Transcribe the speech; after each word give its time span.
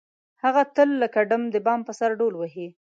هغه 0.43 0.61
تل 0.75 0.89
لکه 1.01 1.19
ډم 1.29 1.43
د 1.51 1.55
بام 1.65 1.79
په 1.87 1.93
سر 1.99 2.09
ډول 2.19 2.33
وهي. 2.37 2.67